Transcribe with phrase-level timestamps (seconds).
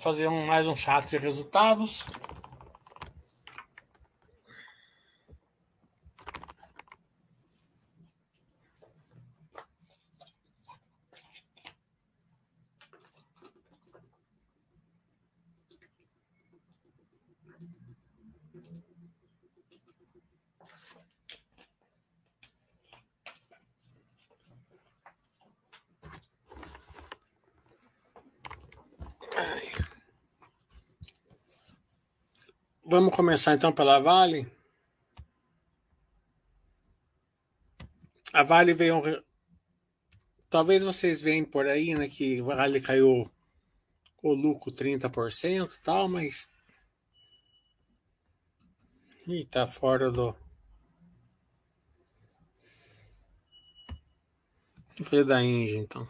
[0.00, 2.06] fazer um, mais um chat de resultados.
[32.90, 34.50] Vamos começar então pela Vale.
[38.32, 39.00] A Vale veio.
[40.48, 43.30] Talvez vocês veem por aí, né, que a Vale caiu
[44.20, 46.48] o lucro 30% e tal, mas.
[49.24, 50.34] Ih, tá fora do.
[54.98, 56.08] Vou da Inge, então.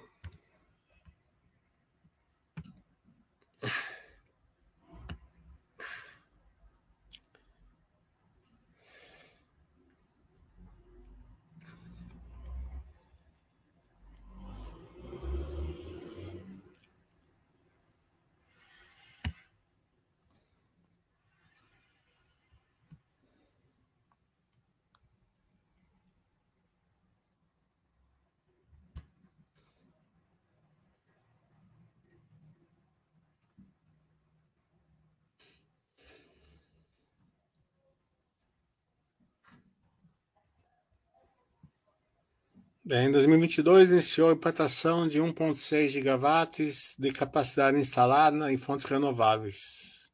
[42.93, 50.11] Em 2022, iniciou a implantação de 1,6 gigawatts de capacidade instalada em fontes renováveis.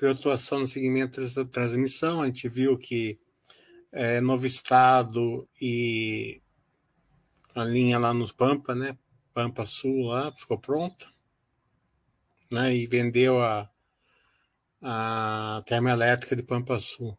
[0.00, 3.18] Atuação no segmento da transmissão, a gente viu que
[3.90, 6.40] é, Novo Estado e
[7.52, 8.96] a linha lá nos Pampa, né?
[9.34, 11.04] Pampa Sul lá, ficou pronta.
[12.48, 12.76] Né?
[12.76, 13.68] E vendeu a,
[14.80, 17.18] a termoelétrica de Pampa Sul.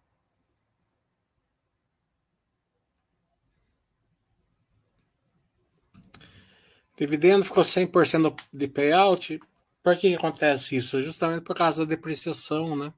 [7.01, 9.41] Dividendo ficou 100% de payout.
[9.81, 11.01] Por que acontece isso?
[11.01, 12.93] Justamente por causa da depreciação, né?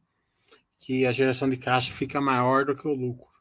[0.78, 3.32] Que a geração de caixa fica maior do que o lucro.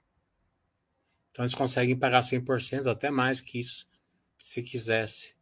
[1.32, 3.88] Então eles conseguem pagar 100%, até mais que isso,
[4.38, 5.34] se quisesse.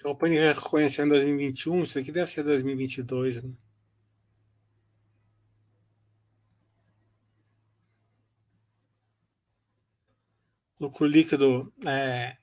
[0.00, 3.52] Então, o Pani reconheceu em 2021, isso aqui deve ser 2022, né?
[10.80, 12.38] Lucro líquido é,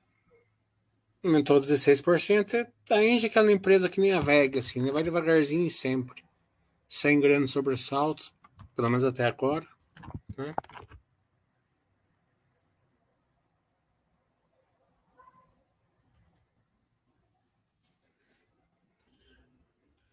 [1.23, 2.67] aumentou 16%.
[2.91, 4.91] A Engie é aquela empresa que nem a Vega, assim, né?
[4.91, 6.23] vai devagarzinho sempre,
[6.87, 8.31] sem grandes sobressaltos,
[8.75, 9.65] pelo menos até agora.
[10.37, 10.53] Né?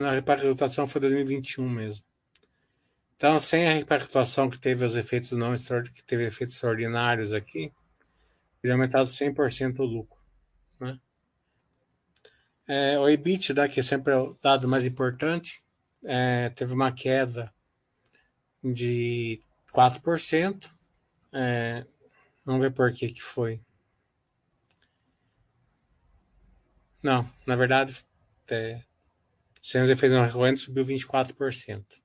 [0.05, 2.05] Na repactuação foi 2021 mesmo.
[3.17, 7.73] Então, sem a repactuação que teve os efeitos não que teve efeitos extraordinários aqui,
[8.61, 10.21] teria aumentado 100% o lucro.
[10.79, 11.01] Né?
[12.69, 15.65] É, o EBITDA, que é sempre o dado mais importante,
[16.05, 17.51] é, teve uma queda
[18.63, 19.41] de
[19.73, 20.71] 4%.
[21.33, 21.87] É,
[22.45, 23.59] vamos ver por que, que foi.
[27.03, 28.05] Não, na verdade,
[28.49, 28.83] é,
[29.65, 31.99] sem os efeitos não recorrentes, subiu 24%.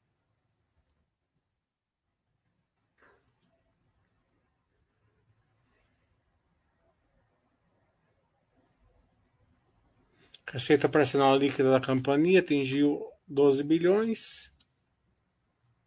[10.48, 14.54] Receita operacional líquida da companhia atingiu 12 bilhões.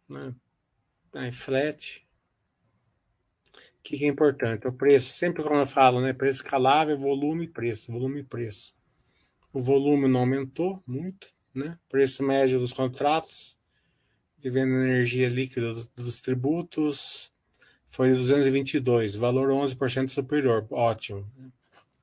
[0.07, 0.35] Né?
[1.11, 2.07] Tá flat.
[3.51, 4.67] O que, que é importante?
[4.67, 5.11] O preço.
[5.13, 6.13] Sempre como eu falo, né?
[6.13, 7.91] Preço escalável, volume e preço.
[7.91, 8.75] Volume e preço.
[9.51, 11.77] O volume não aumentou muito né?
[11.87, 13.57] preço médio dos contratos
[14.39, 17.31] de venda de energia líquida dos, tributos
[17.87, 21.31] foi 222, valor 11% superior, ótimo.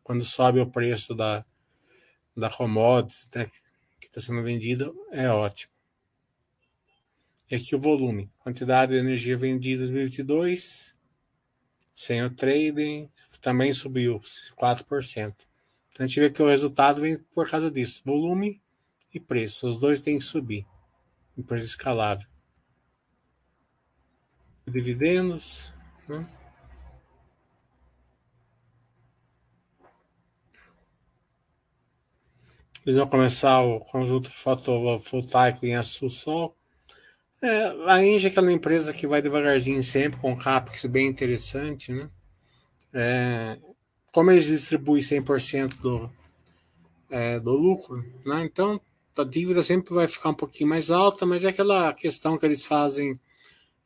[0.03, 1.45] Quando sobe o preço da,
[2.37, 3.51] da commodity né,
[4.01, 5.73] que está sendo vendida, é ótimo.
[7.51, 10.97] E aqui o volume, quantidade de energia vendida em 2022,
[11.93, 13.11] sem o trading,
[13.43, 14.21] também subiu
[14.57, 15.35] 4%.
[15.93, 18.63] Então a gente vê que o resultado vem por causa disso, volume
[19.13, 19.67] e preço.
[19.67, 20.67] Os dois têm que subir.
[21.37, 22.27] Empresa escalável.
[24.67, 25.75] Dividendos.
[26.09, 26.27] Né?
[32.85, 36.57] Eles vão começar o conjunto fotovoltaico em aço sol.
[37.43, 42.11] É, a Engie é aquela empresa que vai devagarzinho sempre, com CAPEX bem interessante, né?
[42.93, 43.59] É,
[44.13, 46.11] como eles distribuem 100% do,
[47.09, 48.45] é, do lucro, né?
[48.45, 48.81] Então
[49.21, 52.65] a dívida sempre vai ficar um pouquinho mais alta, mas é aquela questão que eles
[52.65, 53.19] fazem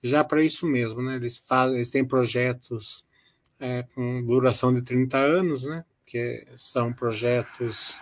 [0.03, 1.17] já para isso mesmo, né?
[1.17, 3.07] Eles, fazem, eles têm projetos
[3.59, 5.85] é, com duração de 30 anos, né?
[6.05, 7.99] Que são projetos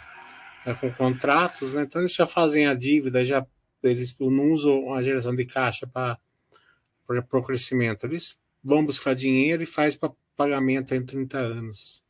[0.67, 1.83] é, com contratos, né?
[1.83, 3.47] Então eles já fazem a dívida, já
[3.83, 6.19] eles não usam a geração de caixa para
[7.09, 8.05] o crescimento.
[8.05, 12.03] Eles vão buscar dinheiro e faz para pagamento em 30 anos.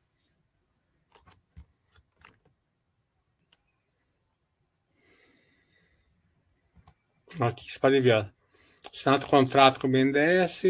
[7.40, 8.32] Aqui, você pode ver.
[8.92, 10.62] Assinado contrato com o BNDES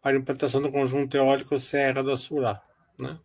[0.00, 2.62] para implantação do conjunto eólico Serra do Açurá.
[2.98, 3.18] Né?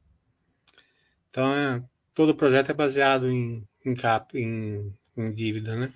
[1.30, 5.94] Então, é, todo o projeto é baseado em, em, cap, em, em dívida, né?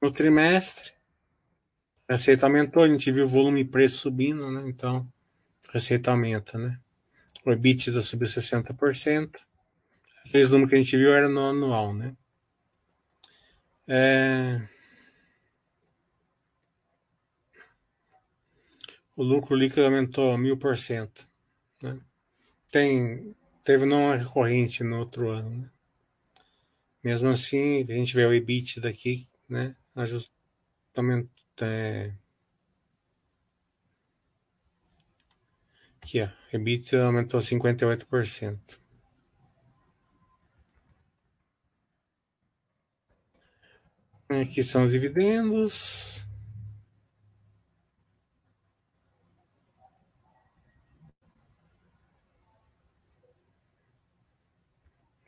[0.00, 0.92] No trimestre,
[2.08, 4.62] receita aumentou, a gente viu o volume e preço subindo, né?
[4.66, 5.06] Então,
[5.72, 6.80] receita aumenta, né?
[7.44, 9.38] O EBITDA subiu 60%.
[10.26, 12.16] Aqueles números que a gente viu era no anual, né?
[13.86, 14.66] É...
[19.14, 21.28] O lucro líquido aumentou mil por cento.
[21.82, 22.00] Né?
[22.70, 25.50] Tem, teve não recorrente no outro ano.
[25.50, 25.70] Né?
[27.02, 29.76] Mesmo assim, a gente vê o EBIT daqui, né?
[30.00, 31.30] Ajustamento.
[31.60, 32.14] É...
[36.02, 36.28] Aqui, ó.
[36.52, 38.80] EBIT aumentou 58%.
[44.28, 46.24] Aqui são os dividendos.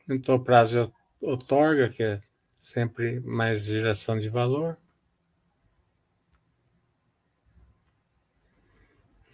[0.07, 0.87] Aumentou o prazo
[1.21, 2.21] de outorga, que é
[2.63, 4.77] sempre mais geração de valor.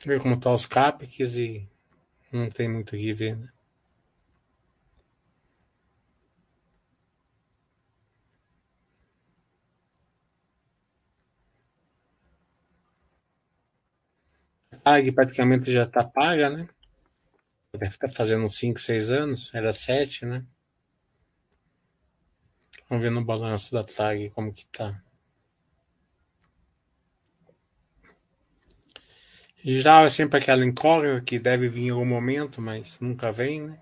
[0.03, 1.69] Ver como estão tá os CAPEX e
[2.31, 3.49] não tem muito aqui ver, né?
[14.83, 16.67] PAG praticamente já está paga, né?
[17.73, 20.43] Deve estar tá fazendo uns 5, 6 anos, era 7, né?
[22.89, 24.99] Vamos ver no balanço da TAG como que tá.
[29.63, 33.61] Em geral é sempre aquela incógnita que deve vir em algum momento, mas nunca vem,
[33.61, 33.79] né?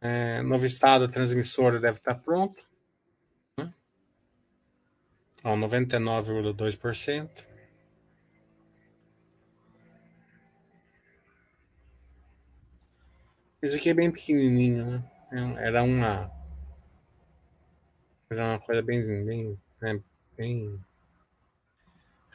[0.00, 2.62] É, novo estado, transmissora deve estar tá pronto.
[3.58, 3.74] Né?
[5.42, 7.46] 99,2%.
[13.62, 15.04] Esse aqui é bem pequenininho, né?
[15.32, 16.43] É, era uma
[18.34, 20.00] era uma coisa bem bem, né,
[20.36, 20.84] bem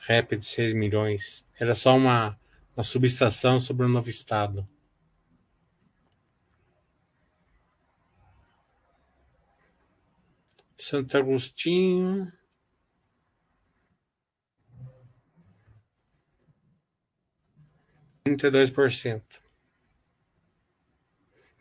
[0.08, 1.46] rap de 6 milhões.
[1.60, 2.39] Era só uma,
[2.75, 4.68] uma subestação sobre o novo estado.
[10.77, 12.32] Santo Agostinho.
[18.24, 19.41] Trinta e dois por cento.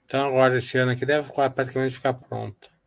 [0.04, 2.77] Então agora esse ano aqui deve praticamente ficar pronto.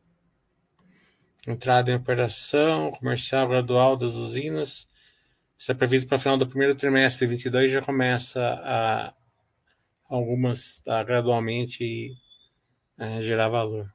[1.47, 4.87] Entrada em operação comercial gradual das usinas.
[5.57, 9.13] Isso é previsto para o final do primeiro trimestre de 22 já começa a
[10.05, 12.15] algumas a gradualmente
[12.97, 13.91] a gerar valor.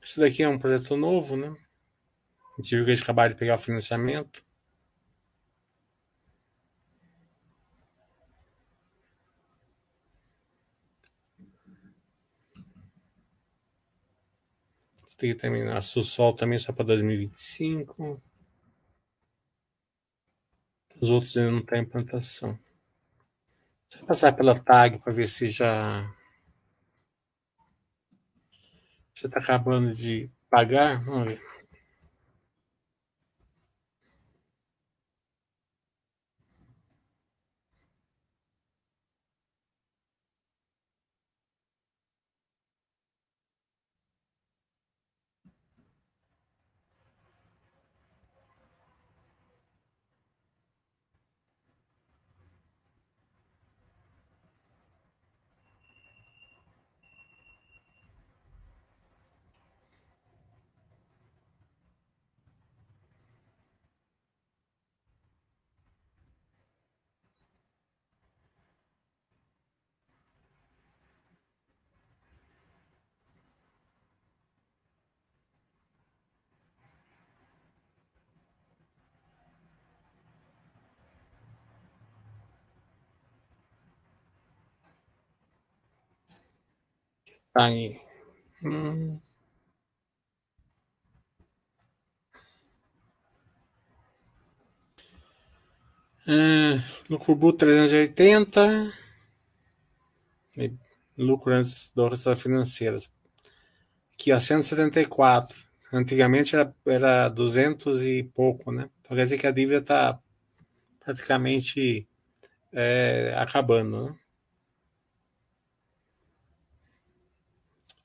[0.00, 1.48] Isso daqui é um projeto novo, né?
[1.48, 4.44] A gente viu que eles acabaram de pegar o financiamento.
[15.22, 15.80] Tem que terminar.
[15.82, 18.20] Sussol também só para 2025.
[21.00, 22.58] Os outros ainda não estão em implantação.
[23.88, 26.12] Deixa eu passar pela tag para ver se já.
[29.14, 31.04] Você está acabando de pagar?
[31.04, 31.51] Vamos ver.
[87.54, 88.00] Aí.
[88.64, 89.18] Hum.
[96.26, 98.92] É, lucro bruto 380.
[101.18, 102.96] Lucro antes do resultado financeiro.
[104.14, 105.56] Aqui, ó, 174.
[105.92, 108.88] Antigamente era, era 200 e pouco, né?
[109.00, 110.18] Então quer dizer que a dívida está
[111.00, 112.08] praticamente
[112.72, 114.21] é, acabando, né?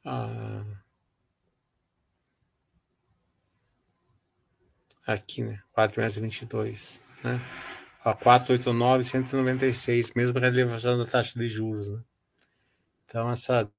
[0.10, 0.64] Ah,
[5.06, 5.62] aqui, né?
[5.74, 7.42] 4 meses 22, né?
[8.06, 12.02] A 489, 196, mesmo a elevação da taxa de juros, né?
[13.04, 13.70] Então, essa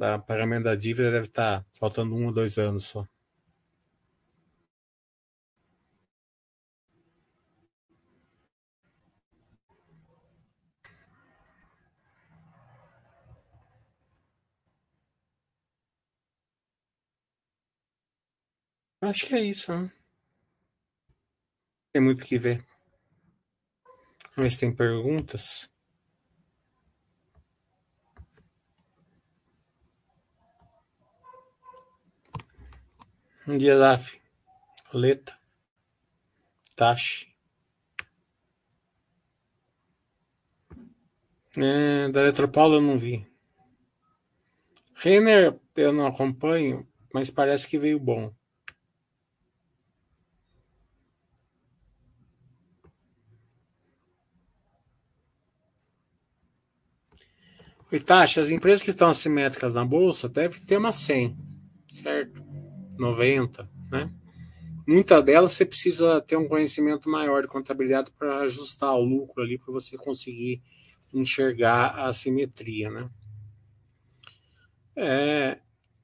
[0.00, 3.06] a pagamento da dívida deve estar faltando um ou dois anos só.
[19.02, 19.90] Acho que é isso, né?
[21.92, 22.64] Tem muito o que ver.
[24.48, 25.70] Se tem perguntas.
[33.46, 34.20] Dia DAF.
[34.92, 35.36] Oleta.
[36.76, 37.34] Tashi.
[41.56, 43.26] É, da Eletropaulo eu não vi.
[44.94, 48.32] Renner eu não acompanho, mas parece que veio bom.
[57.92, 61.36] Itachi, as empresas que estão assimétricas na bolsa devem ter uma 100,
[61.88, 62.44] certo?
[62.96, 64.12] 90, né?
[64.86, 69.58] Muitas delas você precisa ter um conhecimento maior de contabilidade para ajustar o lucro ali,
[69.58, 70.62] para você conseguir
[71.12, 73.10] enxergar a assimetria, né?
[74.96, 75.58] É,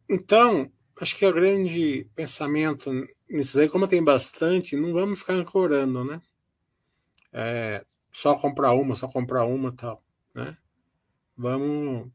[0.08, 2.90] então, acho que o grande pensamento
[3.28, 6.20] nisso daí, como tem bastante, não vamos ficar ancorando, né?
[7.32, 10.02] É, só comprar uma, só comprar uma tal,
[10.34, 10.56] né?
[11.36, 12.10] Vamos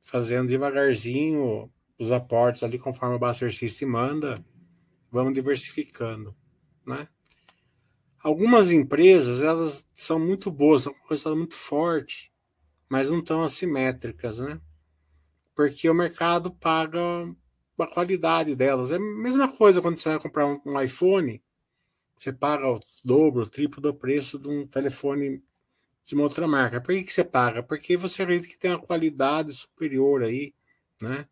[0.00, 4.44] fazendo devagarzinho os aportes ali conforme o Buster System manda,
[5.10, 6.34] vamos diversificando,
[6.86, 7.08] né?
[8.22, 12.32] Algumas empresas, elas são muito boas, são um resultado muito forte,
[12.88, 14.60] mas não estão assimétricas, né?
[15.54, 17.00] Porque o mercado paga
[17.78, 18.90] a qualidade delas.
[18.90, 21.42] É a mesma coisa quando você vai comprar um iPhone,
[22.18, 25.42] você paga o dobro, o triplo do preço de um telefone
[26.06, 26.80] de uma outra marca.
[26.80, 27.62] Por que, que você paga?
[27.62, 30.54] Porque você acredita que tem uma qualidade superior aí,
[31.00, 31.26] né?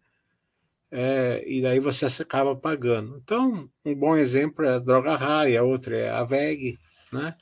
[0.91, 3.19] É, e daí você acaba pagando.
[3.23, 6.79] Então, um bom exemplo é a Droga Raia, outra é a VEG,
[7.11, 7.35] né?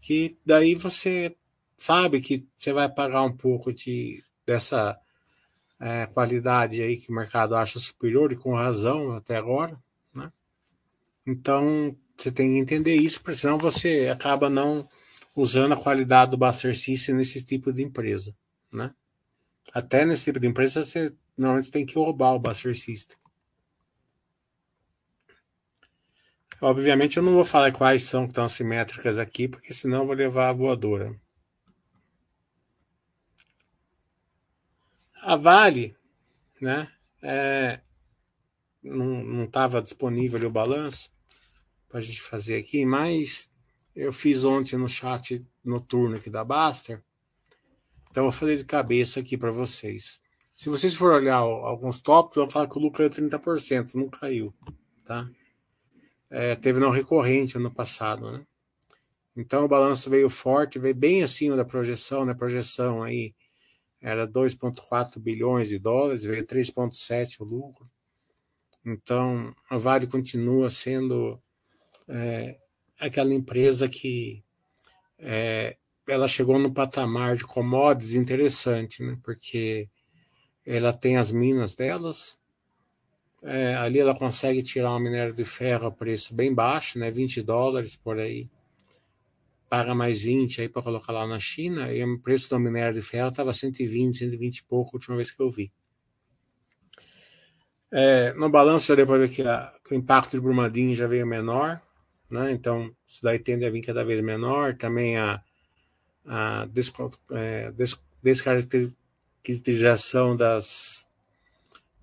[0.00, 1.36] Que daí você
[1.76, 4.98] sabe que você vai pagar um pouco de, dessa
[5.78, 9.78] é, qualidade aí que o mercado acha superior e com razão até agora,
[10.14, 10.32] né?
[11.26, 14.88] Então, você tem que entender isso, porque senão você acaba não
[15.36, 18.34] usando a qualidade do Buster System nesse tipo de empresa,
[18.72, 18.92] né?
[19.72, 23.18] Até nesse tipo de empresa você normalmente tem que roubar o Buster System.
[26.62, 30.16] Obviamente eu não vou falar quais são que estão simétricas aqui, porque senão eu vou
[30.16, 31.14] levar a voadora.
[35.20, 35.94] A Vale,
[36.58, 36.90] né?
[37.20, 37.80] É,
[38.82, 41.12] não estava disponível o balanço
[41.88, 43.50] para a gente fazer aqui, mas
[43.96, 47.02] eu fiz ontem no chat noturno aqui da Baster.
[48.10, 50.20] Então eu fazer de cabeça aqui para vocês.
[50.54, 54.08] Se vocês forem olhar alguns tópicos, eu vou falar que o lucro é 30%, não
[54.08, 54.54] caiu,
[55.04, 55.28] tá?
[56.28, 58.46] É, teve não recorrente ano passado, né?
[59.34, 62.34] Então o balanço veio forte, veio bem acima da projeção, né?
[62.34, 63.34] Projeção aí
[64.00, 67.90] era 2,4 bilhões de dólares, veio 3,7 o lucro.
[68.84, 71.40] Então a Vale continua sendo
[72.08, 72.58] é,
[72.98, 74.42] aquela empresa que
[75.18, 75.76] é,
[76.08, 79.18] ela chegou no patamar de commodities interessante, né?
[79.22, 79.88] Porque
[80.64, 82.38] ela tem as minas delas,
[83.42, 87.10] é, ali ela consegue tirar um minério de ferro a preço bem baixo, né?
[87.10, 88.48] 20 dólares por aí.
[89.68, 93.02] Paga mais 20 aí para colocar lá na China, e o preço do minério de
[93.02, 95.72] ferro estava 120, 120 e pouco a última vez que eu vi.
[97.90, 101.26] É, no balanço já para ver que, a, que, o impacto de Brumadinho já veio
[101.26, 101.80] menor,
[102.30, 102.52] né?
[102.52, 104.76] Então, isso daí tende a vir cada vez menor.
[104.76, 105.42] Também a,
[106.26, 106.68] a
[107.30, 111.06] é, des, descaracterização das,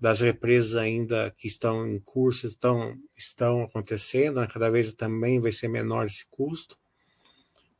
[0.00, 4.46] das represas ainda que estão em curso estão, estão acontecendo, né?
[4.46, 6.78] cada vez também vai ser menor esse custo.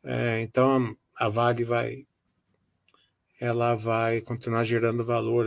[0.03, 2.07] É, então, a Vale vai
[3.41, 5.47] ela vai continuar gerando valor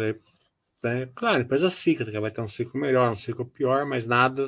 [0.83, 1.09] Né?
[1.15, 4.47] Claro, empresa cíclica vai ter um ciclo melhor, um ciclo pior, mas nada.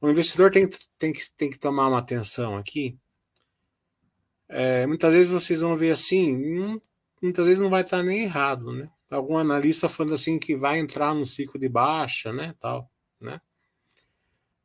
[0.00, 2.96] O investidor tem, tem, que, tem que tomar uma atenção aqui.
[4.48, 6.80] É, muitas vezes vocês vão ver assim,
[7.20, 8.88] muitas vezes não vai estar nem errado, né?
[9.10, 13.40] Algum analista falando assim que vai entrar num ciclo de baixa, né, tal, né?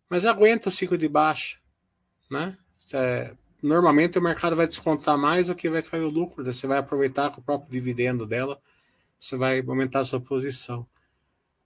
[0.09, 1.59] Mas aguenta o ciclo de baixa,
[2.29, 2.57] né?
[2.93, 6.77] É, normalmente o mercado vai descontar mais do que vai cair o lucro, você vai
[6.77, 8.61] aproveitar com o próprio dividendo dela,
[9.19, 10.87] você vai aumentar a sua posição.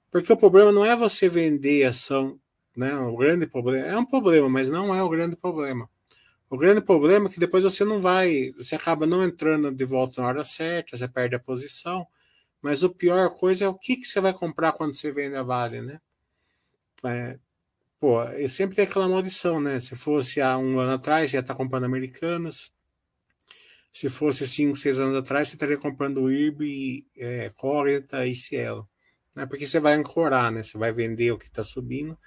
[0.09, 2.39] Porque o problema não é você vender ação,
[2.77, 2.95] né?
[2.95, 5.89] O grande problema é um problema, mas não é o grande problema.
[6.49, 10.21] O grande problema é que depois você não vai, você acaba não entrando de volta
[10.21, 12.07] na hora certa, você perde a posição.
[12.61, 15.43] Mas o pior coisa é o que, que você vai comprar quando você vende a
[15.43, 15.99] Vale, né?
[17.03, 17.39] É,
[17.99, 19.79] pô, eu sempre tenho aquela maldição, né?
[19.79, 22.71] Se fosse há um ano atrás, ia estar comprando Americanas.
[23.91, 27.49] Se fosse cinco, seis anos atrás, você estaria comprando IRB, é,
[28.27, 28.87] e Cielo.
[29.35, 29.45] Né?
[29.47, 30.63] Porque você vai ancorar, né?
[30.63, 32.17] Você vai vender o que está subindo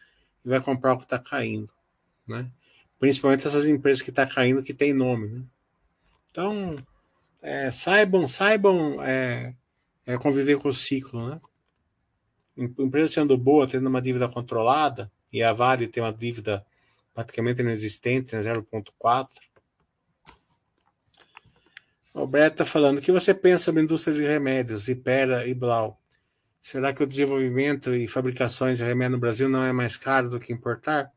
[0.45, 1.73] e vai comprar o que está caindo,
[2.27, 2.51] né?
[2.99, 5.43] Principalmente essas empresas que estão tá caindo que tem nome, né?
[6.31, 6.77] Então,
[7.43, 9.55] é, saibam, saibam é,
[10.07, 11.41] é, conviver com o ciclo, né?
[12.57, 16.65] Empresa sendo boa, tendo uma dívida controlada, e a Vale tem uma dívida
[17.15, 19.29] praticamente inexistente, né, 0,4.
[22.13, 25.55] O Brett está falando, o que você pensa sobre a indústria de remédios, Ipera e
[25.55, 26.01] Blau?
[26.63, 30.39] Será que o desenvolvimento e fabricações de remédio no Brasil não é mais caro do
[30.39, 31.11] que importar?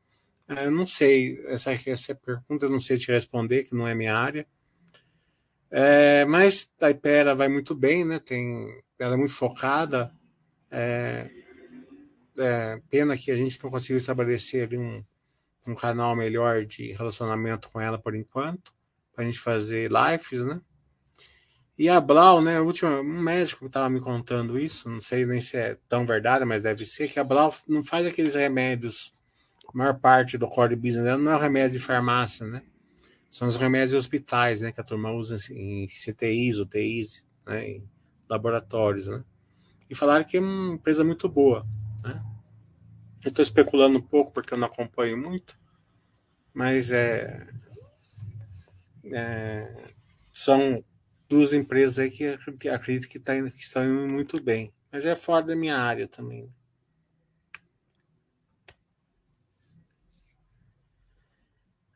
[0.47, 4.15] Eu não sei, essa, essa pergunta eu não sei te responder, que não é minha
[4.15, 4.47] área.
[5.69, 8.19] É, mas a Ipera vai muito bem, né?
[8.19, 10.13] Tem, ela é muito focada.
[10.69, 11.29] É,
[12.37, 15.03] é, pena que a gente não conseguiu estabelecer um,
[15.67, 18.73] um canal melhor de relacionamento com ela por enquanto,
[19.13, 20.61] para a gente fazer lives, né?
[21.77, 22.59] E a Blau, né?
[22.59, 26.61] Último, um médico estava me contando isso, não sei nem se é tão verdade, mas
[26.61, 29.13] deve ser, que a Blau não faz aqueles remédios,
[29.67, 32.61] a maior parte do core business dela não é o remédio de farmácia, né?
[33.33, 37.89] são os remédios de hospitais, né, que a turma usa em CTIs, UTIs, né, em
[38.29, 39.23] laboratórios, né.
[39.89, 41.65] E falaram que é uma empresa muito boa,
[42.03, 42.23] né.
[43.25, 45.57] Eu estou especulando um pouco porque eu não acompanho muito,
[46.53, 47.47] mas é,
[49.05, 49.93] é
[50.31, 50.85] são
[51.33, 52.25] duas empresas aí que,
[52.69, 56.49] acredito que, tá, que estão indo muito bem, mas é fora da minha área também.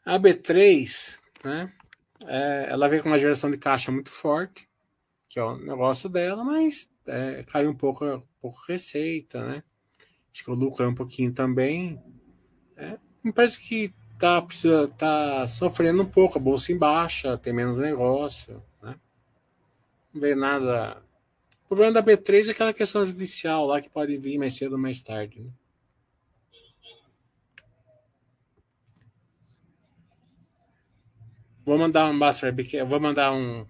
[0.06, 1.72] A B3 né?
[2.26, 4.68] É, ela vem com uma geração de caixa muito forte,
[5.30, 9.64] que é o negócio dela, mas é, caiu um pouco, um pouco receita, né?
[10.32, 12.02] Acho que o lucro é um pouquinho também.
[12.76, 17.80] É, empresa que tá, precisa, tá sofrendo um pouco, a bolsa em baixa, tem menos
[17.80, 18.64] negócio,
[20.20, 21.04] vê nada.
[21.66, 24.78] O problema da B3 é aquela questão judicial lá que pode vir mais cedo ou
[24.78, 25.52] mais tarde, né?
[31.66, 33.66] Vou mandar um Webcast, vou mandar um,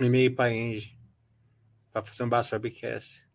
[0.00, 0.98] e-mail para a Engie
[1.92, 3.28] para fazer um Basta Webcast.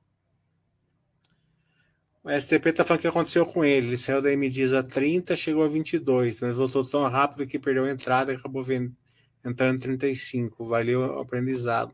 [2.21, 3.88] O STP tá falando o que aconteceu com ele.
[3.88, 7.86] Ele saiu da MDIS a 30, chegou a 22, mas voltou tão rápido que perdeu
[7.86, 8.93] a entrada e acabou vendo,
[9.43, 10.65] entrando em 35.
[10.65, 11.93] Valeu o aprendizado.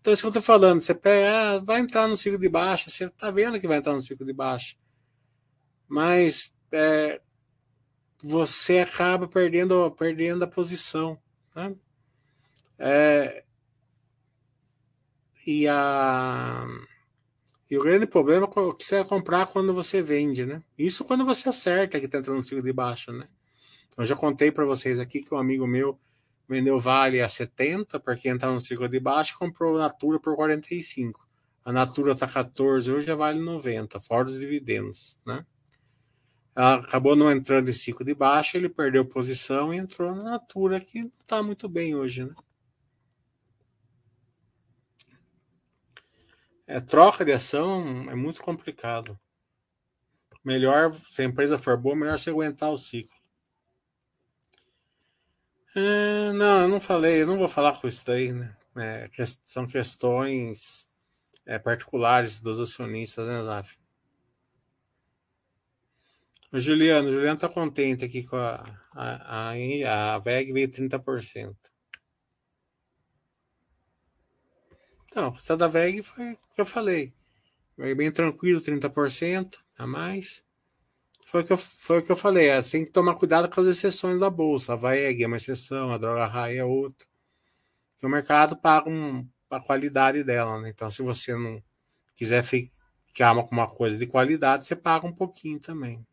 [0.00, 0.80] Então, isso que eu tô falando.
[0.80, 3.92] Você pega, ah, vai entrar no ciclo de baixa, você tá vendo que vai entrar
[3.92, 4.76] no ciclo de baixa.
[5.88, 7.20] Mas é,
[8.22, 11.18] você acaba perdendo, perdendo a posição.
[11.54, 11.74] Né?
[12.78, 13.44] É,
[15.46, 16.66] e, a,
[17.70, 20.62] e o grande problema é que você vai comprar quando você vende, né?
[20.78, 23.28] Isso quando você acerta que está entrando no ciclo de baixa, né?
[23.96, 25.98] Eu já contei para vocês aqui que um amigo meu
[26.48, 31.26] vendeu Vale a 70 porque entrar no ciclo de baixo comprou Natura por 45.
[31.64, 35.46] A Natura está 14, hoje já vale 90, fora os dividendos, né?
[36.54, 40.80] Ela acabou não entrando em ciclo de baixa, ele perdeu posição e entrou na Natura,
[40.80, 42.24] que não está muito bem hoje.
[42.24, 42.34] Né?
[46.66, 49.18] É, troca de ação é muito complicado.
[50.44, 53.21] Melhor, se a empresa for boa, melhor você aguentar o ciclo.
[55.74, 58.54] É, não, eu não falei, eu não vou falar com isso daí, né?
[58.76, 59.08] É,
[59.44, 60.88] são questões
[61.46, 63.76] é, particulares dos acionistas, né, Zaf?
[66.52, 71.56] O Juliano, o Juliano tá contente aqui com a, a, a, a VEG veio 30%.
[75.06, 77.14] Então, o resultado da VEG foi o que eu falei.
[77.76, 80.44] Veio bem tranquilo, 30% a mais.
[81.24, 82.48] Foi o que eu, foi o que eu falei.
[82.48, 84.74] É, tem que tomar cuidado com as exceções da bolsa.
[84.74, 87.06] A VEG é uma exceção, a droga RAI é outra.
[87.92, 90.70] Porque o mercado paga um, a qualidade dela, né?
[90.70, 91.62] Então, se você não
[92.14, 92.44] quiser
[93.14, 96.04] que ama uma coisa de qualidade, você paga um pouquinho também.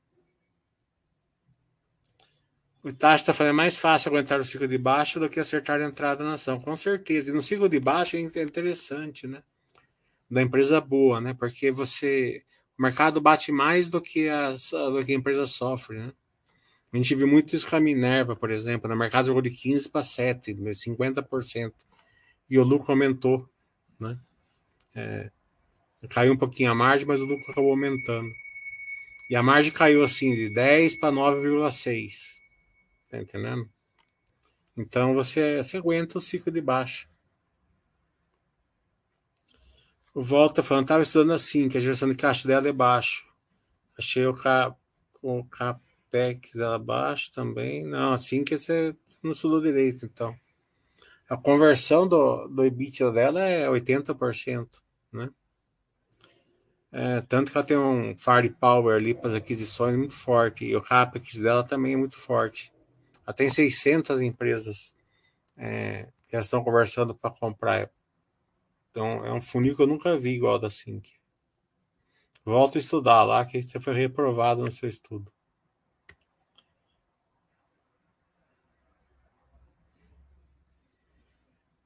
[2.81, 5.81] O Itachi está falando é mais fácil aguentar o ciclo de baixa do que acertar
[5.81, 6.59] a entrada na ação.
[6.59, 7.29] Com certeza.
[7.29, 9.43] E no ciclo de baixa é interessante, né?
[10.29, 11.33] Da empresa boa, né?
[11.33, 12.43] Porque você.
[12.79, 16.13] O mercado bate mais do que, as, do que a empresa sofre, né?
[16.93, 18.89] A gente viu muito isso com a Minerva, por exemplo.
[18.89, 21.73] No mercado jogou de 15 para 7, 50%.
[22.49, 23.47] E o lucro aumentou,
[23.99, 24.17] né?
[24.95, 25.29] É,
[26.09, 28.31] caiu um pouquinho a margem, mas o lucro acabou aumentando.
[29.29, 32.39] E a margem caiu assim de 10 para 9,6.
[33.09, 33.69] Tá entendendo?
[34.77, 37.09] Então você, você aguenta o ciclo de baixa.
[40.08, 43.25] O Volta falando, estava estudando assim, que a geração de caixa dela é baixo.
[43.97, 44.77] Achei o, cap,
[45.21, 47.85] o capex dela baixo também.
[47.85, 50.35] Não, assim que você não estudou direito, então.
[51.29, 54.67] A conversão do, do EBITDA dela é 80%,
[55.11, 55.29] né?
[56.91, 60.65] É, tanto que ela tem um firepower ali para as aquisições muito forte.
[60.65, 62.73] E o CAPEX dela também é muito forte.
[63.25, 64.95] Ela tem 600 empresas
[65.55, 67.89] é, que elas estão conversando para comprar.
[68.91, 71.11] Então, é um funil que eu nunca vi igual da Sync.
[72.43, 75.31] Volta a estudar lá, que você foi reprovado no seu estudo.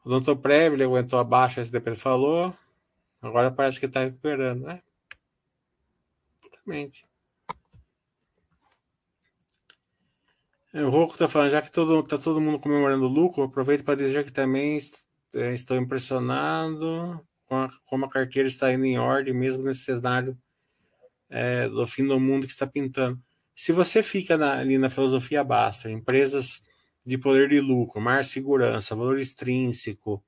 [0.06, 2.54] O doutor Prévio aguentou abaixo, esse SDP falou.
[3.22, 4.82] Agora parece que está recuperando, né?
[6.46, 7.06] Exatamente.
[10.74, 13.96] O Rocco está falando, já que todo, tá todo mundo comemorando o lucro, aproveito para
[13.96, 14.80] dizer que também é,
[15.34, 20.38] estou impressionado com a, como a carteira está indo em ordem, mesmo nesse cenário
[21.30, 23.22] é, do fim do mundo que está pintando.
[23.56, 26.62] Se você fica na, ali na filosofia basta, empresas
[27.06, 30.24] de poder de lucro, mais segurança, valor extrínseco,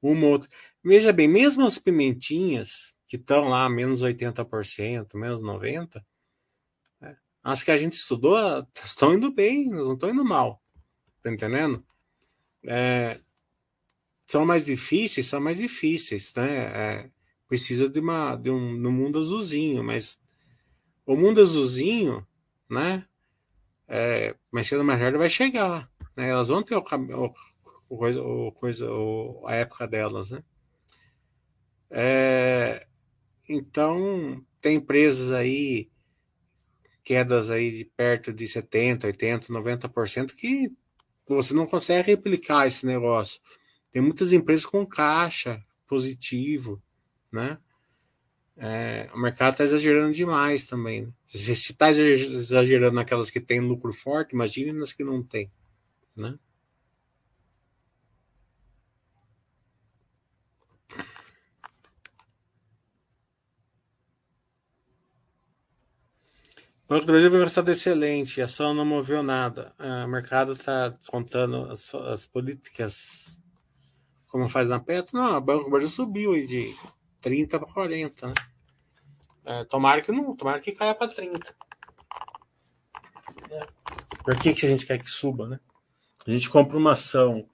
[0.00, 0.48] uma outra.
[0.82, 6.02] Veja bem, mesmo as pimentinhas, que estão lá menos 80%, menos 90%,
[7.00, 7.16] né?
[7.42, 10.62] as que a gente estudou estão indo bem, não estão indo mal.
[11.22, 11.84] Tá entendendo?
[12.64, 13.20] É,
[14.30, 16.58] são mais difíceis, são mais difíceis, né?
[16.58, 17.10] É,
[17.48, 20.20] precisa de, uma, de um no mundo azulzinho, mas
[21.04, 22.24] o mundo azulzinho,
[22.70, 23.04] né?
[23.88, 26.28] É, mais cedo ou mais tarde vai chegar, né?
[26.28, 27.34] Elas vão ter o, o,
[27.88, 30.44] o coisa, o coisa, o, a época delas, né?
[31.90, 32.86] É,
[33.48, 35.90] então, tem empresas aí,
[37.02, 40.70] quedas aí de perto de 70%, 80%, 90%, que
[41.26, 43.40] você não consegue replicar esse negócio.
[43.92, 46.82] Tem muitas empresas com caixa positivo,
[47.32, 47.58] né?
[48.56, 51.06] É, o mercado está exagerando demais também.
[51.06, 51.12] Né?
[51.26, 55.50] Se está exagerando naquelas que têm lucro forte, imagine nas que não tem,
[56.14, 56.38] né?
[66.84, 69.72] O Banco do Brasil foi um resultado excelente, a ação não moveu nada.
[70.04, 73.40] O mercado está descontando as, as, políticas
[74.30, 75.18] como faz na Petro.
[75.18, 76.74] Não, o Banco do Brasil subiu de
[77.20, 78.28] 30 para 40.
[78.28, 78.34] Né?
[79.44, 81.54] É, tomara que não, tomara que caia para 30.
[83.50, 83.66] É.
[84.24, 85.60] Por que, que a gente quer que suba, né?
[86.26, 87.48] A gente compra uma ação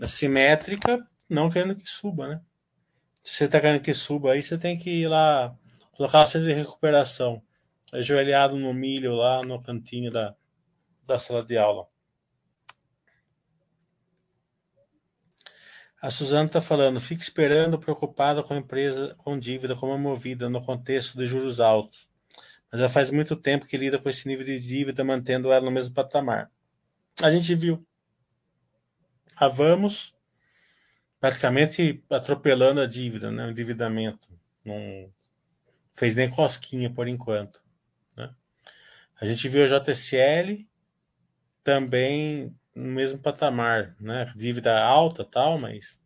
[0.00, 2.42] assimétrica, não querendo que suba, né?
[3.22, 5.56] Se você está querendo que suba aí, você tem que ir lá
[5.92, 7.42] colocar a de recuperação
[7.92, 10.34] ajoelhado no milho lá no cantinho da,
[11.06, 11.86] da sala de aula.
[16.04, 20.62] A Suzana está falando, fica esperando, preocupada com a empresa com dívida como movida no
[20.62, 22.10] contexto de juros altos.
[22.70, 25.70] Mas já faz muito tempo que lida com esse nível de dívida, mantendo ela no
[25.70, 26.50] mesmo patamar.
[27.22, 27.82] A gente viu.
[29.34, 30.14] A Vamos
[31.18, 33.46] praticamente atropelando a dívida, né?
[33.46, 34.28] o endividamento.
[34.62, 35.10] Não
[35.94, 37.62] fez nem cosquinha por enquanto.
[39.18, 40.68] A gente viu a JSL
[41.62, 44.32] também no mesmo patamar, né?
[44.36, 46.02] Dívida alta tal, mas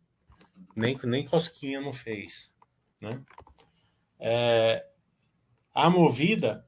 [0.75, 2.53] nem, nem cosquinha não fez.
[3.01, 3.21] Né?
[4.19, 4.85] É,
[5.73, 6.65] a movida,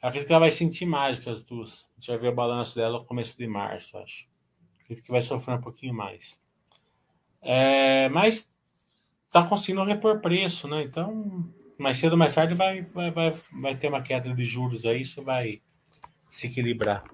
[0.00, 1.88] acredito que ela vai sentir mais que as duas.
[1.96, 4.28] A gente vai ver o balanço dela no começo de março, acho.
[4.80, 6.40] Acredito que vai sofrer um pouquinho mais.
[7.42, 8.50] É, mas
[9.30, 10.82] tá conseguindo repor preço, né?
[10.82, 14.84] Então mais cedo ou mais tarde vai, vai, vai, vai ter uma queda de juros
[14.84, 15.62] aí, isso vai
[16.28, 17.04] se equilibrar.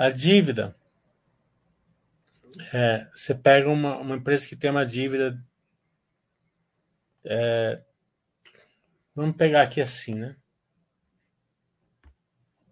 [0.00, 0.74] A dívida.
[2.72, 5.38] É, você pega uma, uma empresa que tem uma dívida.
[7.22, 7.82] É,
[9.14, 10.36] vamos pegar aqui assim, né?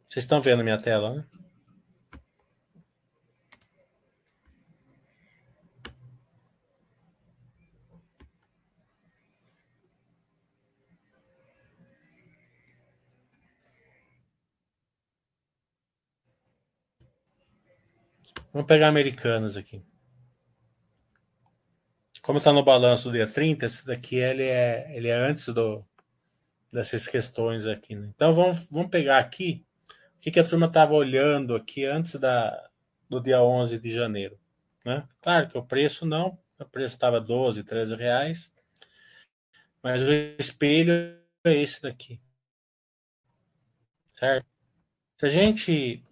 [0.08, 1.26] Vocês estão vendo minha tela, né?
[18.52, 19.82] Vamos pegar americanos aqui.
[22.22, 25.84] Como está no balanço do dia 30, esse daqui ele é, ele é antes do,
[26.72, 27.94] dessas questões aqui.
[27.94, 28.10] Né?
[28.14, 29.64] Então vamos, vamos pegar aqui
[30.16, 32.68] o que, que a turma estava olhando aqui antes da,
[33.08, 34.38] do dia 11 de janeiro.
[34.84, 35.06] Né?
[35.20, 38.52] Claro que o preço não, o preço estava 12, 13 reais,
[39.82, 40.92] mas o espelho
[41.44, 42.20] é esse daqui.
[44.12, 44.46] Certo?
[45.16, 46.04] Se a gente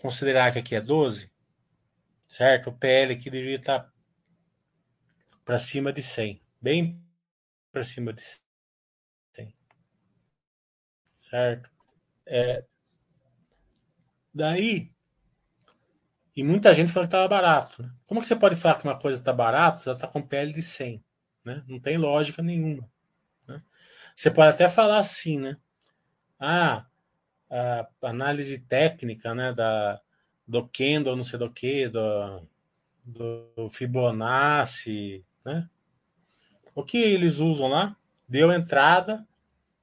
[0.00, 1.30] considerar que aqui é 12,
[2.28, 2.70] certo?
[2.70, 3.92] O PL aqui deveria estar
[5.44, 7.02] para cima de 100, bem
[7.70, 9.54] para cima de 100,
[11.16, 11.70] certo?
[12.26, 12.64] É,
[14.32, 14.92] daí,
[16.36, 17.82] e muita gente falou que estava barato.
[17.82, 17.92] Né?
[18.06, 20.52] Como que você pode falar que uma coisa está barata se ela está com PL
[20.52, 21.04] de 100?
[21.44, 21.64] Né?
[21.66, 22.90] Não tem lógica nenhuma.
[23.46, 23.62] Né?
[24.14, 25.56] Você pode até falar assim, né?
[26.38, 26.86] Ah,
[27.50, 30.00] a análise técnica, né, da,
[30.46, 32.48] do Kendall, não sei do que, do,
[33.04, 35.68] do Fibonacci, né?
[36.74, 37.96] O que eles usam lá?
[38.28, 39.26] Deu entrada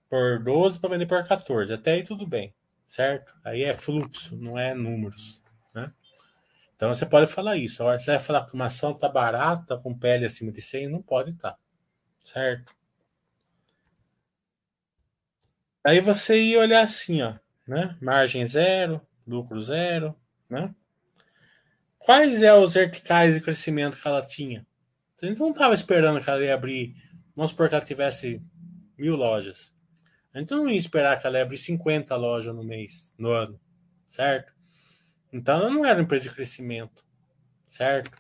[0.09, 1.73] por 12 para vender por 14.
[1.73, 3.35] Até aí tudo bem, certo?
[3.43, 5.41] Aí é fluxo, não é números,
[5.73, 5.93] né?
[6.75, 7.81] Então você pode falar isso.
[7.81, 11.01] Agora, você vai falar que uma ação está barata, com pele acima de 100, não
[11.01, 11.59] pode estar, tá,
[12.23, 12.73] certo?
[15.83, 17.35] Aí você ia olhar assim, ó
[17.67, 17.97] né?
[18.01, 20.15] Margem zero, lucro zero,
[20.49, 20.73] né?
[21.97, 24.65] Quais é os verticais de crescimento que ela tinha?
[25.21, 26.95] A gente não estava esperando que ela ia abrir,
[27.35, 28.41] vamos supor que ela tivesse
[28.97, 29.73] mil lojas.
[30.33, 33.59] A gente não ia esperar que ela ia abrir 50 lojas no mês, no ano,
[34.07, 34.53] certo?
[35.33, 37.03] Então ela não era uma empresa de crescimento,
[37.67, 38.11] certo?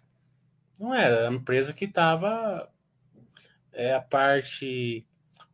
[0.77, 2.69] Não era, era uma empresa que estava.
[3.71, 5.05] É, a parte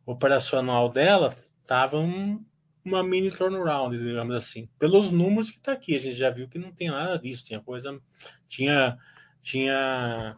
[0.06, 2.38] operacional dela estava um,
[2.84, 4.68] uma mini turnaround, digamos assim.
[4.78, 7.44] Pelos números que está aqui, a gente já viu que não tem nada disso.
[7.44, 8.00] Tinha coisa.
[8.46, 8.98] Tinha.
[9.42, 10.36] Tinha.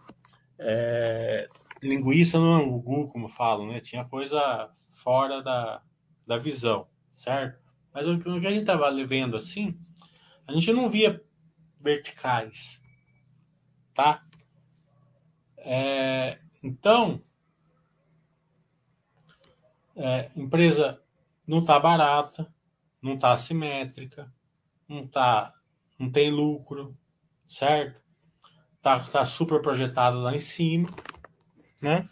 [0.59, 1.49] É,
[1.83, 3.81] linguiça no angu, como falam, né?
[3.81, 5.83] Tinha coisa fora da,
[6.27, 7.59] da visão, certo?
[7.93, 9.79] Mas o que a gente estava vendo assim,
[10.47, 11.23] a gente não via
[11.81, 12.83] verticais,
[13.95, 14.25] tá?
[15.59, 17.23] É, então,
[19.95, 21.01] é, empresa
[21.47, 22.53] não está barata,
[23.01, 24.33] não está assimétrica,
[24.89, 25.55] não tá,
[25.99, 26.97] não tem lucro,
[27.49, 28.01] certo?
[28.83, 30.89] Tá, tá super projetado lá em cima,
[31.81, 32.09] né?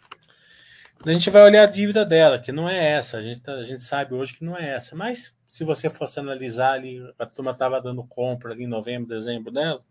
[1.05, 3.17] A gente vai olhar a dívida dela, que não é essa.
[3.17, 4.95] A gente, tá, a gente sabe hoje que não é essa.
[4.95, 9.51] Mas se você fosse analisar ali, a turma estava dando compra ali em novembro, dezembro
[9.51, 9.85] dela.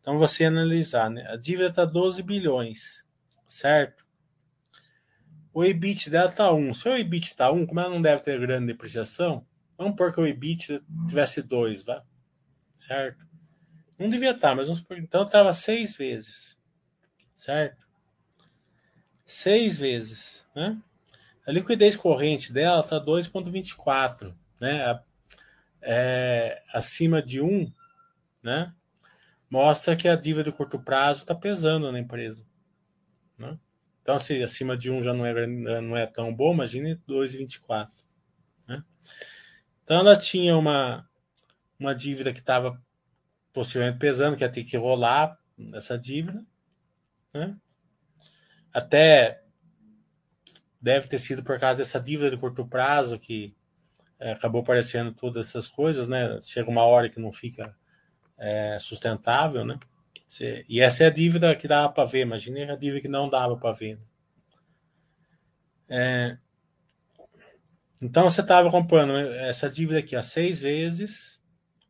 [0.00, 1.26] Então você analisar, né?
[1.28, 3.06] A dívida está 12 bilhões,
[3.46, 4.03] certo?
[5.54, 6.74] O EBIT dela está 1.
[6.74, 9.46] Se o EBIT está 1, como ela não deve ter grande depreciação,
[9.78, 12.02] vamos pôr que o EBIT tivesse 2, vá.
[12.76, 13.24] Certo?
[13.96, 16.60] Não devia estar, tá, mas vamos supor, então estava 6 vezes.
[17.36, 17.86] Certo?
[19.24, 20.76] 6 vezes, né?
[21.46, 25.00] A liquidez corrente dela está 2,24, né?
[25.80, 27.70] É, acima de 1,
[28.42, 28.72] né?
[29.48, 32.44] Mostra que a dívida de curto prazo está pesando na empresa.
[34.04, 37.88] Então, se acima de 1 já não é, não é tão bom, imagine 2,24.
[38.68, 38.84] Né?
[39.82, 41.08] Então, ela tinha uma,
[41.78, 42.78] uma dívida que estava
[43.50, 45.38] possivelmente pesando, que ia ter que rolar
[45.72, 46.44] essa dívida.
[47.32, 47.56] Né?
[48.74, 49.42] Até
[50.78, 53.56] deve ter sido por causa dessa dívida de curto prazo que
[54.20, 56.38] é, acabou aparecendo todas essas coisas, né?
[56.42, 57.74] Chega uma hora que não fica
[58.36, 59.78] é, sustentável, né?
[60.68, 63.56] E essa é a dívida que dava para ver, imagine a dívida que não dava
[63.56, 63.98] para ver.
[65.88, 66.38] É,
[68.00, 71.40] então você estava comprando essa dívida aqui a seis vezes,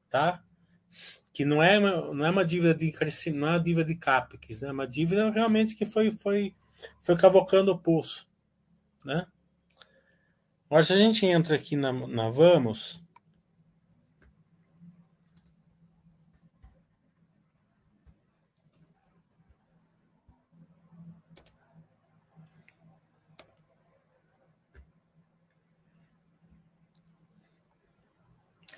[0.09, 0.43] tá?
[1.33, 3.97] Que não é uma, não é uma dívida de crescimento, não é uma dívida de
[3.97, 4.69] CAPEX, né?
[4.69, 6.55] É uma dívida realmente que foi, foi,
[7.03, 8.29] foi cavocando o poço,
[9.05, 9.27] né?
[10.67, 13.04] Agora, se a gente entra aqui na, na Vamos,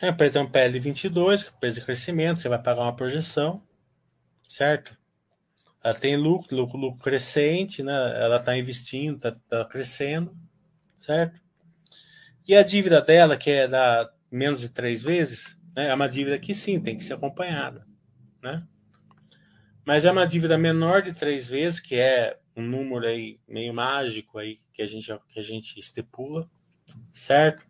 [0.01, 3.63] A empresa tem um PL 22, empresa de crescimento, você vai pagar uma projeção,
[4.49, 4.97] certo?
[5.83, 7.93] Ela tem lucro, lucro, lucro crescente, né?
[7.93, 10.37] Ela está investindo, está tá crescendo,
[10.97, 11.41] certo?
[12.47, 16.39] E a dívida dela, que é da menos de três vezes, né, é uma dívida
[16.39, 17.87] que sim, tem que ser acompanhada.
[18.43, 18.67] Né?
[19.85, 24.39] Mas é uma dívida menor de três vezes, que é um número aí meio mágico
[24.39, 26.49] aí que a gente, que a gente estipula,
[27.13, 27.67] certo?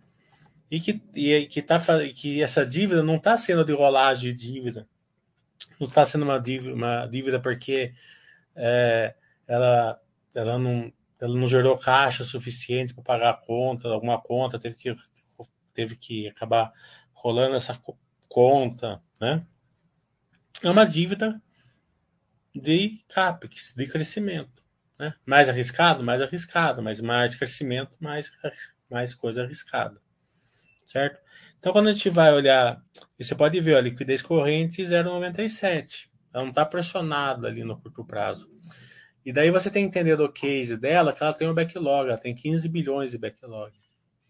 [0.70, 1.78] E que, e, que, tá,
[2.14, 4.88] que essa dívida não está sendo de rolagem de dívida,
[5.78, 7.94] não está sendo uma dívida, uma dívida porque
[8.54, 9.14] é,
[9.46, 10.00] ela,
[10.34, 14.96] ela, não, ela não gerou caixa suficiente para pagar a conta, alguma conta teve que,
[15.72, 16.72] teve que acabar
[17.12, 17.80] rolando essa
[18.28, 19.46] conta, né?
[20.62, 21.40] É uma dívida
[22.54, 24.64] de CAPEX, de crescimento.
[24.98, 25.14] Né?
[25.26, 28.30] Mais arriscado, mais arriscado, mas mais crescimento, mais,
[28.90, 30.00] mais coisa arriscada.
[30.86, 31.20] Certo?
[31.58, 32.80] Então, quando a gente vai olhar,
[33.18, 36.08] você pode ver a liquidez corrente 0,97.
[36.32, 38.50] Ela não está pressionada ali no curto prazo.
[39.24, 42.18] E daí você tem que entender do case dela que ela tem um backlog, ela
[42.18, 43.72] tem 15 bilhões de backlog,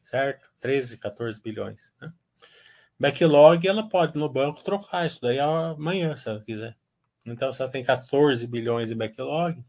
[0.00, 0.48] certo?
[0.58, 1.92] 13, 14 bilhões.
[2.00, 2.10] Né?
[2.98, 6.74] Backlog, ela pode no banco trocar isso daí amanhã, se ela quiser.
[7.26, 9.62] Então, se ela tem 14 bilhões de backlog,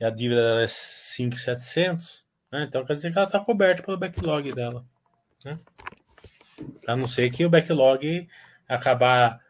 [0.00, 2.64] e a dívida dela é 5,700, né?
[2.64, 4.84] então quer dizer que ela está coberta pelo backlog dela.
[5.44, 5.58] Né?
[6.86, 8.28] A não ser que o backlog
[8.68, 9.40] acabar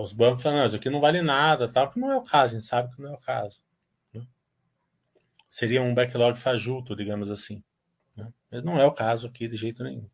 [0.00, 2.58] os bancos falando, isso aqui não vale nada, tal, que não é o caso, a
[2.58, 3.60] gente sabe que não é o caso.
[4.14, 4.26] Né?
[5.50, 7.62] Seria um backlog fajuto, digamos assim.
[8.16, 8.32] Né?
[8.50, 10.08] Mas não é o caso aqui de jeito nenhum.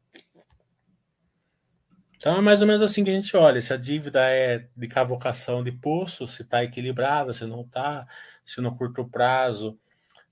[2.16, 3.62] Então é mais ou menos assim que a gente olha.
[3.62, 8.08] Se a dívida é de cavocação de poço, se está equilibrada, se não está,
[8.44, 9.78] se no curto prazo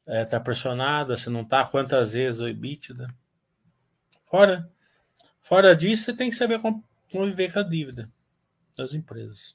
[0.01, 3.07] está é, tá pressionada, se não está, quantas vezes o EBITDA.
[4.27, 4.71] Fora,
[5.41, 6.61] fora disso, você tem que saber
[7.11, 8.09] conviver com a dívida
[8.77, 9.55] das empresas.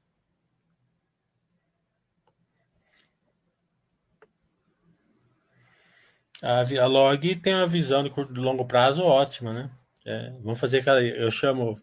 [6.41, 9.69] A, a Log tem uma visão de curto de longo prazo ótima, né?
[10.03, 11.01] É, vamos fazer aquela.
[11.01, 11.73] Eu chamo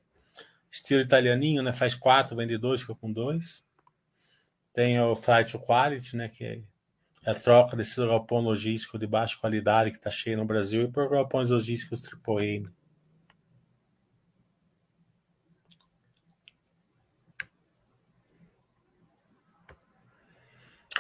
[0.71, 1.73] estilo italianinho, né?
[1.73, 3.63] Faz quatro, vende dois, fica com dois.
[4.73, 6.29] Tem o Flight Quality, né?
[6.29, 6.45] Que
[7.25, 10.89] é a troca desse galpão logístico de baixa qualidade que está cheio no Brasil e
[10.89, 12.78] por galpões logísticos AAA.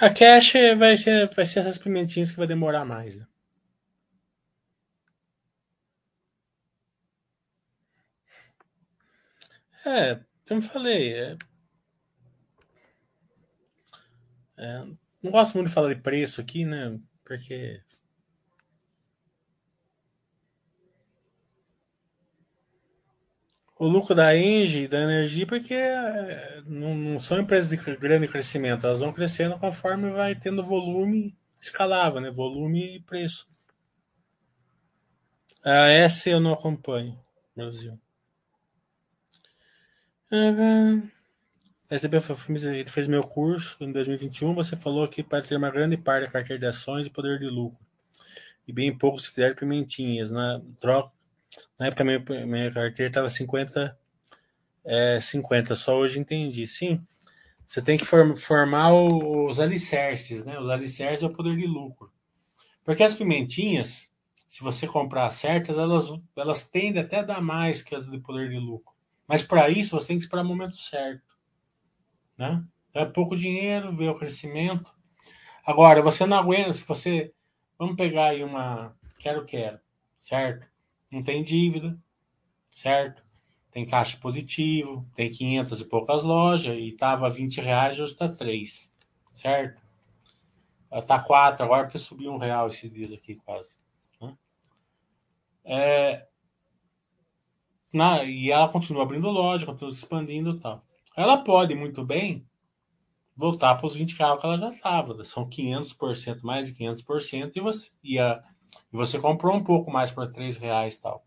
[0.00, 3.26] A cash vai ser, vai ser essas pimentinhas que vai demorar mais, né?
[9.84, 11.36] É, como falei, é,
[14.56, 14.84] é,
[15.22, 16.98] não gosto muito de falar de preço aqui, né?
[17.24, 17.80] Porque
[23.78, 28.86] o lucro da Engie, da energia, porque é, não, não, são empresas de grande crescimento,
[28.86, 32.30] elas vão crescendo conforme vai tendo volume escalável, né?
[32.30, 33.48] Volume e preço.
[35.64, 37.18] A S eu não acompanho,
[37.54, 37.98] Brasil.
[40.30, 41.08] Uhum.
[41.90, 44.54] Ele fez meu curso em 2021.
[44.54, 47.46] Você falou que para ter uma grande parte da carteira de ações e poder de
[47.46, 47.78] lucro,
[48.66, 50.30] e bem pouco se quiser pimentinhas.
[50.30, 51.12] Na, troca,
[51.78, 53.98] na época, minha, minha carteira estava 50,
[54.84, 55.76] é, 50.
[55.76, 56.66] Só hoje entendi.
[56.66, 57.06] Sim,
[57.66, 60.58] você tem que form, formar os alicerces, né?
[60.58, 62.10] Os alicerces é o poder de lucro.
[62.84, 64.10] Porque as pimentinhas,
[64.48, 68.48] se você comprar certas, elas, elas tendem até a dar mais que as de poder
[68.48, 68.94] de lucro.
[69.26, 71.36] Mas para isso você tem que esperar o momento certo.
[72.36, 72.64] Né?
[72.94, 74.90] É pouco dinheiro, ver o crescimento.
[75.66, 77.32] Agora, você não aguenta, se você.
[77.78, 78.96] Vamos pegar aí uma.
[79.18, 79.78] Quero, quero,
[80.18, 80.66] certo?
[81.10, 81.98] Não tem dívida,
[82.74, 83.22] certo?
[83.70, 88.92] Tem caixa positivo, tem 500 e poucas lojas e estava 20 reais, hoje está 3,
[89.34, 89.80] certo?
[90.90, 93.76] Está 4 agora porque subiu um real esses dias aqui quase.
[94.20, 94.36] Né?
[95.64, 96.28] É,
[97.92, 100.84] na, e ela continua abrindo loja, continua se expandindo e tal.
[101.16, 102.46] Ela pode muito bem
[103.36, 105.24] voltar para os 20 reais que ela já estava.
[105.24, 108.42] São 500% mais de 500% e você, e, a,
[108.92, 111.24] e você comprou um pouco mais por 3 reais tal.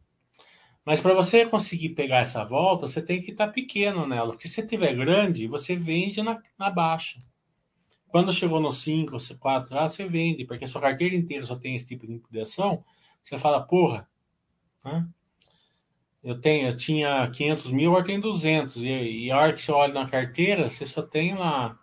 [0.86, 4.32] Mas para você conseguir pegar essa volta, você tem que estar tá pequeno nela.
[4.32, 7.22] Porque se tiver grande, você vende na, na baixa.
[8.08, 10.44] Quando chegou no 5, 4 reais, você vende.
[10.44, 12.84] Porque a sua carteira inteira só tem esse tipo de liquidação.
[13.24, 14.10] Você fala, porra,
[14.84, 15.08] né?
[16.24, 18.78] Eu tenho, eu tinha 500 mil, agora tem 200.
[18.78, 21.80] E, e a hora que você olha na carteira, você só tem lá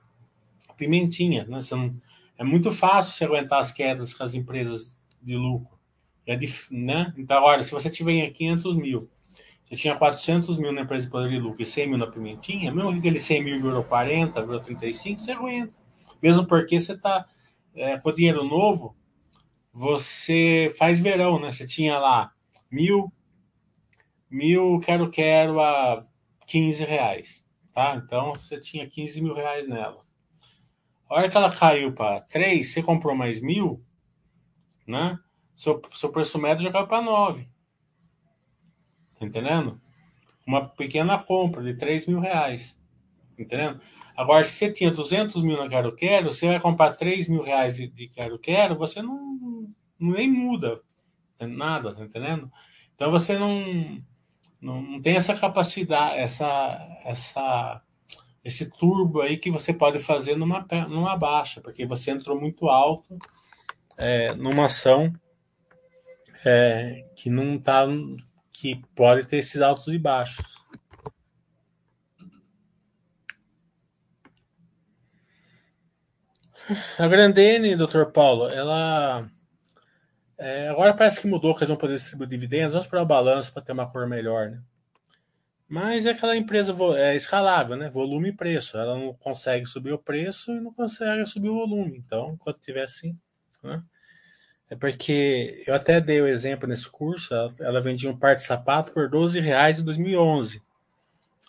[0.77, 1.59] pimentinha, né?
[1.71, 2.01] Não,
[2.37, 5.79] é muito fácil você aguentar as quedas com as empresas de lucro.
[6.27, 7.13] É dif, né?
[7.17, 9.11] Então, olha, se você tiver 500 mil,
[9.65, 12.73] você tinha 400 mil na empresa de poder de lucro e 100 mil na pimentinha,
[12.73, 15.73] mesmo que aquele 100 mil virou 40, virou 35, você aguenta.
[16.23, 17.27] Mesmo porque você está
[17.75, 18.97] é, com dinheiro novo,
[19.73, 21.53] você faz verão, né?
[21.53, 22.33] Você tinha lá
[22.71, 23.13] mil
[24.31, 26.05] mil quero quero a
[26.47, 27.95] 15 reais, tá?
[27.97, 30.05] Então você tinha 15 mil reais nela.
[31.09, 33.83] A hora que ela caiu para 3, você comprou mais mil,
[34.89, 35.19] né?
[35.55, 37.47] Seu, seu preço médio já caiu para 9.
[39.21, 39.81] Entendendo?
[40.47, 42.81] Uma pequena compra de 3 mil reais.
[43.39, 43.81] Entendendo?
[44.17, 47.77] Agora, se você tinha 200 mil na Quero Quero, você vai comprar 3 mil reais
[47.77, 49.69] de Quero Quero, você não,
[49.99, 50.81] não nem muda
[51.47, 52.51] nada, tá entendendo?
[52.95, 54.03] Então você não,
[54.61, 57.81] não, não tem essa capacidade, essa, essa,
[58.43, 63.17] esse turbo aí que você pode fazer numa, numa baixa, porque você entrou muito alto
[63.99, 65.13] é, numa ação
[66.45, 67.87] é, que não tá,
[68.53, 70.45] que pode ter esses altos e baixos.
[76.99, 79.29] A Grandene, doutor Paulo, ela
[80.39, 82.75] é, agora parece que mudou que eles vão poder distribuir dividendos.
[82.75, 84.63] Vamos para o balanço para ter uma cor melhor, né?
[85.69, 87.91] Mas é aquela empresa é escalável, né?
[87.91, 88.79] Volume e preço.
[88.79, 91.99] Ela não consegue subir o preço e não consegue subir o volume.
[91.99, 93.19] Então, enquanto tiver assim,
[93.63, 93.83] né?
[94.71, 97.33] É porque eu até dei o exemplo nesse curso.
[97.33, 100.63] Ela, ela vendia um par de sapato por 12 reais em 2011.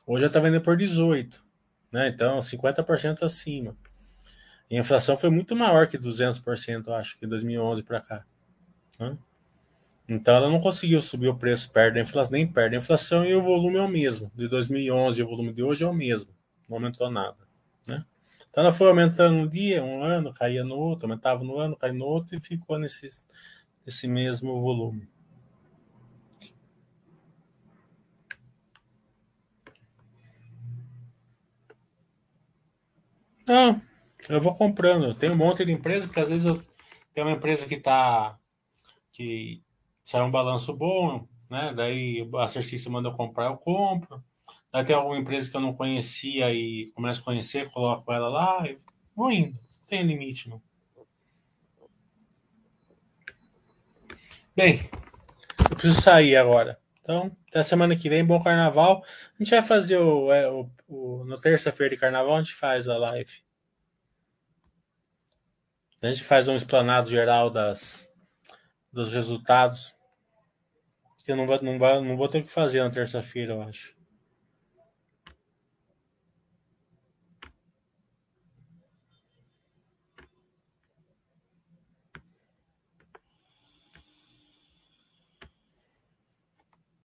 [0.05, 1.43] Hoje ela está vendendo por 18,
[1.91, 2.07] né?
[2.07, 3.75] Então, 50% acima.
[4.69, 8.25] E a inflação foi muito maior que 200%, eu acho, que 2011 para cá.
[8.99, 9.17] Né?
[10.07, 13.33] Então ela não conseguiu subir o preço perto da inflação, nem perto da inflação, e
[13.33, 14.31] o volume é o mesmo.
[14.35, 16.31] De 2011 o volume de hoje é o mesmo.
[16.67, 17.37] Não aumentou nada.
[17.87, 18.05] Né?
[18.49, 21.93] Então ela foi aumentando um dia, um ano, caía no outro, aumentava no ano, caía
[21.93, 23.07] no outro e ficou nesse,
[23.85, 25.07] nesse mesmo volume.
[33.47, 33.81] Não,
[34.29, 35.05] eu vou comprando.
[35.05, 36.61] Eu tenho um monte de empresa, porque às vezes eu
[37.13, 38.37] tenho uma empresa que está
[39.11, 39.63] que
[40.03, 41.73] sai um balanço bom, né?
[41.75, 44.23] Daí a exercício manda eu comprar, eu compro.
[44.85, 48.77] Tem alguma empresa que eu não conhecia e começo a conhecer, coloco ela lá e
[49.15, 49.53] vou indo.
[49.53, 50.61] Não tem limite, não.
[54.55, 54.89] Bem,
[55.69, 56.79] eu preciso sair agora.
[57.01, 59.03] Então, até semana que vem, bom carnaval.
[59.33, 62.87] A gente vai fazer o, é, o, o no terça-feira de carnaval, a gente faz
[62.87, 63.41] a live.
[66.01, 68.11] A gente faz um explanado geral das,
[68.93, 69.95] dos resultados.
[71.27, 73.98] Eu não vou, não, vai, não vou ter que fazer na terça-feira, eu acho.